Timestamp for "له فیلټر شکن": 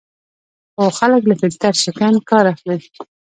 1.29-2.13